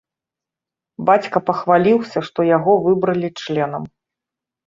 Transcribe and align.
Бацька 1.09 1.37
пахваліўся, 1.49 2.19
што 2.29 2.39
яго 2.57 2.73
выбралі 2.85 3.29
членам. 3.43 3.83